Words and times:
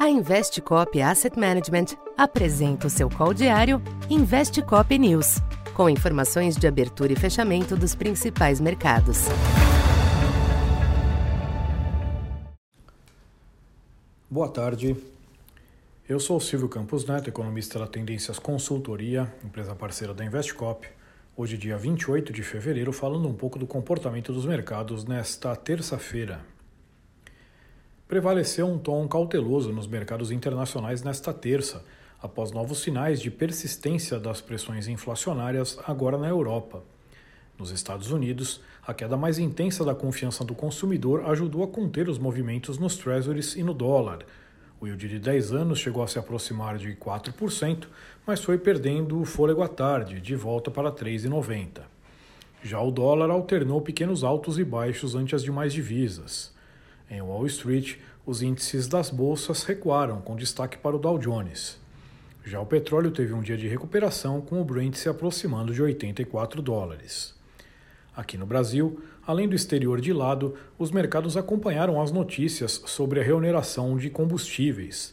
A 0.00 0.08
Investcop 0.08 0.98
Asset 1.02 1.38
Management 1.38 1.88
apresenta 2.16 2.86
o 2.86 2.90
seu 2.90 3.10
call 3.10 3.34
diário 3.34 3.82
Investcop 4.08 4.98
News, 4.98 5.42
com 5.74 5.90
informações 5.90 6.56
de 6.56 6.66
abertura 6.66 7.12
e 7.12 7.16
fechamento 7.16 7.76
dos 7.76 7.94
principais 7.94 8.62
mercados. 8.62 9.26
Boa 14.30 14.48
tarde. 14.48 14.96
Eu 16.08 16.18
sou 16.18 16.40
Silvio 16.40 16.70
Campos 16.70 17.04
Neto, 17.04 17.28
economista 17.28 17.78
da 17.78 17.86
Tendências 17.86 18.38
Consultoria, 18.38 19.30
empresa 19.44 19.74
parceira 19.74 20.14
da 20.14 20.24
Investcop. 20.24 20.88
Hoje, 21.36 21.58
dia 21.58 21.76
28 21.76 22.32
de 22.32 22.42
fevereiro, 22.42 22.90
falando 22.90 23.28
um 23.28 23.34
pouco 23.34 23.58
do 23.58 23.66
comportamento 23.66 24.32
dos 24.32 24.46
mercados 24.46 25.04
nesta 25.04 25.54
terça-feira, 25.54 26.40
prevaleceu 28.10 28.66
um 28.66 28.76
tom 28.76 29.06
cauteloso 29.06 29.72
nos 29.72 29.86
mercados 29.86 30.32
internacionais 30.32 31.00
nesta 31.00 31.32
terça, 31.32 31.84
após 32.20 32.50
novos 32.50 32.80
sinais 32.80 33.20
de 33.20 33.30
persistência 33.30 34.18
das 34.18 34.40
pressões 34.40 34.88
inflacionárias 34.88 35.78
agora 35.86 36.18
na 36.18 36.26
Europa. 36.26 36.82
Nos 37.56 37.70
Estados 37.70 38.10
Unidos, 38.10 38.60
a 38.84 38.92
queda 38.92 39.16
mais 39.16 39.38
intensa 39.38 39.84
da 39.84 39.94
confiança 39.94 40.42
do 40.44 40.56
consumidor 40.56 41.24
ajudou 41.26 41.62
a 41.62 41.68
conter 41.68 42.08
os 42.08 42.18
movimentos 42.18 42.78
nos 42.78 42.96
treasuries 42.96 43.54
e 43.54 43.62
no 43.62 43.72
dólar. 43.72 44.26
O 44.80 44.88
yield 44.88 45.08
de 45.08 45.20
10 45.20 45.52
anos 45.52 45.78
chegou 45.78 46.02
a 46.02 46.08
se 46.08 46.18
aproximar 46.18 46.78
de 46.78 46.96
4%, 46.96 47.86
mas 48.26 48.42
foi 48.42 48.58
perdendo 48.58 49.20
o 49.20 49.24
fôlego 49.24 49.62
à 49.62 49.68
tarde, 49.68 50.20
de 50.20 50.34
volta 50.34 50.68
para 50.68 50.90
3,90. 50.90 51.82
Já 52.60 52.80
o 52.80 52.90
dólar 52.90 53.30
alternou 53.30 53.80
pequenos 53.80 54.24
altos 54.24 54.58
e 54.58 54.64
baixos 54.64 55.14
ante 55.14 55.36
as 55.36 55.44
demais 55.44 55.72
divisas. 55.72 56.58
Em 57.10 57.20
Wall 57.20 57.44
Street, 57.46 57.96
os 58.24 58.40
índices 58.40 58.86
das 58.86 59.10
bolsas 59.10 59.64
recuaram, 59.64 60.20
com 60.20 60.36
destaque 60.36 60.78
para 60.78 60.94
o 60.94 60.98
Dow 60.98 61.18
Jones. 61.18 61.76
Já 62.44 62.60
o 62.60 62.66
petróleo 62.66 63.10
teve 63.10 63.32
um 63.32 63.42
dia 63.42 63.56
de 63.56 63.66
recuperação, 63.66 64.40
com 64.40 64.60
o 64.60 64.64
Brent 64.64 64.94
se 64.94 65.08
aproximando 65.08 65.74
de 65.74 65.82
84 65.82 66.62
dólares. 66.62 67.34
Aqui 68.14 68.38
no 68.38 68.46
Brasil, 68.46 69.02
além 69.26 69.48
do 69.48 69.56
exterior 69.56 70.00
de 70.00 70.12
lado, 70.12 70.54
os 70.78 70.92
mercados 70.92 71.36
acompanharam 71.36 72.00
as 72.00 72.12
notícias 72.12 72.80
sobre 72.86 73.18
a 73.18 73.24
reoneração 73.24 73.96
de 73.96 74.08
combustíveis. 74.08 75.12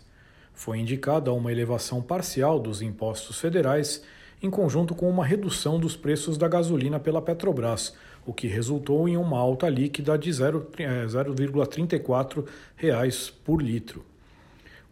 Foi 0.53 0.77
indicada 0.77 1.33
uma 1.33 1.51
elevação 1.51 1.99
parcial 1.99 2.59
dos 2.59 2.79
impostos 2.79 3.39
federais, 3.39 4.03
em 4.41 4.49
conjunto 4.49 4.95
com 4.95 5.09
uma 5.09 5.25
redução 5.25 5.79
dos 5.79 5.95
preços 5.95 6.37
da 6.37 6.47
gasolina 6.47 6.99
pela 6.99 7.21
Petrobras, 7.21 7.95
o 8.25 8.33
que 8.33 8.47
resultou 8.47 9.07
em 9.07 9.17
uma 9.17 9.39
alta 9.39 9.69
líquida 9.69 10.17
de 10.17 10.29
0,34 10.29 12.43
é, 12.43 12.47
reais 12.75 13.29
por 13.29 13.61
litro. 13.61 14.05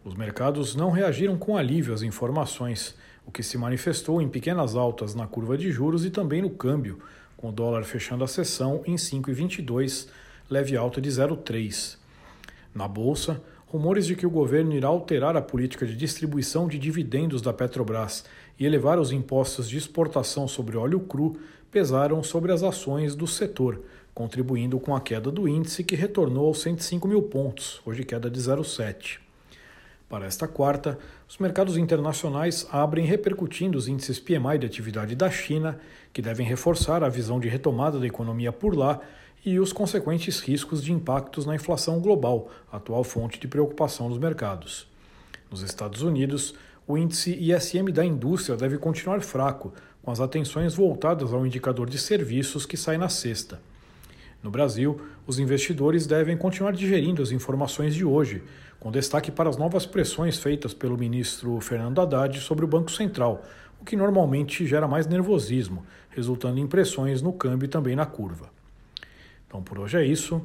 Os 0.04 0.14
mercados 0.14 0.74
não 0.74 0.90
reagiram 0.90 1.36
com 1.36 1.56
alívio 1.56 1.92
às 1.92 2.02
informações, 2.02 2.94
o 3.26 3.30
que 3.30 3.42
se 3.42 3.58
manifestou 3.58 4.22
em 4.22 4.28
pequenas 4.28 4.74
altas 4.74 5.14
na 5.14 5.26
curva 5.26 5.58
de 5.58 5.70
juros 5.70 6.04
e 6.04 6.10
também 6.10 6.42
no 6.42 6.50
câmbio, 6.50 6.98
com 7.36 7.50
o 7.50 7.52
dólar 7.52 7.84
fechando 7.84 8.24
a 8.24 8.28
sessão 8.28 8.82
em 8.86 8.94
5,22, 8.94 10.08
leve 10.48 10.76
alta 10.76 11.00
de 11.00 11.10
0,3. 11.10 11.98
Na 12.74 12.86
bolsa, 12.86 13.42
rumores 13.66 14.06
de 14.06 14.14
que 14.14 14.26
o 14.26 14.30
governo 14.30 14.74
irá 14.74 14.88
alterar 14.88 15.36
a 15.36 15.42
política 15.42 15.84
de 15.84 15.96
distribuição 15.96 16.68
de 16.68 16.78
dividendos 16.78 17.42
da 17.42 17.52
Petrobras 17.52 18.24
e 18.58 18.64
elevar 18.64 18.98
os 18.98 19.12
impostos 19.12 19.68
de 19.68 19.76
exportação 19.76 20.46
sobre 20.46 20.76
óleo 20.76 21.00
cru 21.00 21.36
pesaram 21.70 22.22
sobre 22.22 22.52
as 22.52 22.62
ações 22.62 23.14
do 23.14 23.26
setor, 23.26 23.82
contribuindo 24.14 24.78
com 24.78 24.94
a 24.94 25.00
queda 25.00 25.30
do 25.30 25.48
índice 25.48 25.84
que 25.84 25.96
retornou 25.96 26.46
aos 26.46 26.62
105 26.62 27.08
mil 27.08 27.22
pontos, 27.22 27.80
hoje 27.84 28.04
queda 28.04 28.30
de 28.30 28.40
0,7. 28.40 29.18
Para 30.08 30.26
esta 30.26 30.46
quarta, 30.46 30.96
os 31.28 31.36
mercados 31.38 31.76
internacionais 31.76 32.64
abrem 32.70 33.04
repercutindo 33.04 33.76
os 33.76 33.88
índices 33.88 34.20
PMI 34.20 34.56
de 34.60 34.66
atividade 34.66 35.16
da 35.16 35.28
China, 35.28 35.80
que 36.12 36.22
devem 36.22 36.46
reforçar 36.46 37.02
a 37.02 37.08
visão 37.08 37.40
de 37.40 37.48
retomada 37.48 37.98
da 37.98 38.06
economia 38.06 38.52
por 38.52 38.76
lá 38.76 39.00
e 39.46 39.60
os 39.60 39.72
consequentes 39.72 40.40
riscos 40.40 40.82
de 40.82 40.92
impactos 40.92 41.46
na 41.46 41.54
inflação 41.54 42.00
global, 42.00 42.50
atual 42.70 43.04
fonte 43.04 43.38
de 43.38 43.46
preocupação 43.46 44.08
dos 44.08 44.18
mercados. 44.18 44.88
Nos 45.48 45.62
Estados 45.62 46.02
Unidos, 46.02 46.56
o 46.84 46.98
índice 46.98 47.32
ISM 47.32 47.92
da 47.92 48.04
indústria 48.04 48.56
deve 48.56 48.76
continuar 48.76 49.20
fraco, 49.20 49.72
com 50.02 50.10
as 50.10 50.18
atenções 50.18 50.74
voltadas 50.74 51.32
ao 51.32 51.46
indicador 51.46 51.88
de 51.88 51.96
serviços 51.96 52.66
que 52.66 52.76
sai 52.76 52.98
na 52.98 53.08
sexta. 53.08 53.60
No 54.42 54.50
Brasil, 54.50 55.00
os 55.28 55.38
investidores 55.38 56.08
devem 56.08 56.36
continuar 56.36 56.72
digerindo 56.72 57.22
as 57.22 57.30
informações 57.30 57.94
de 57.94 58.04
hoje, 58.04 58.42
com 58.80 58.90
destaque 58.90 59.30
para 59.30 59.48
as 59.48 59.56
novas 59.56 59.86
pressões 59.86 60.40
feitas 60.40 60.74
pelo 60.74 60.98
ministro 60.98 61.60
Fernando 61.60 62.00
Haddad 62.00 62.40
sobre 62.40 62.64
o 62.64 62.68
Banco 62.68 62.90
Central, 62.90 63.44
o 63.80 63.84
que 63.84 63.94
normalmente 63.94 64.66
gera 64.66 64.88
mais 64.88 65.06
nervosismo, 65.06 65.86
resultando 66.10 66.58
em 66.58 66.66
pressões 66.66 67.22
no 67.22 67.32
câmbio 67.32 67.66
e 67.66 67.68
também 67.68 67.94
na 67.94 68.06
curva. 68.06 68.56
Então 69.56 69.62
por 69.62 69.78
hoje 69.78 69.96
é 69.96 70.04
isso. 70.04 70.42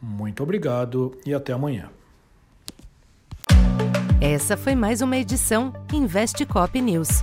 Muito 0.00 0.42
obrigado 0.42 1.18
e 1.26 1.34
até 1.34 1.52
amanhã. 1.52 1.90
Essa 4.22 4.56
foi 4.56 4.74
mais 4.74 5.02
uma 5.02 5.18
edição 5.18 5.70
Investe 5.92 6.46
Cop 6.46 6.80
News. 6.80 7.22